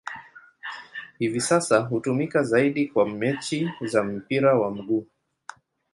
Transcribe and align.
Hivi 1.19 1.41
sasa 1.41 1.77
hutumika 1.79 2.43
zaidi 2.43 2.87
kwa 2.87 3.09
mechi 3.09 3.69
za 3.81 4.03
mpira 4.03 4.59
wa 4.59 4.75
miguu. 4.75 5.07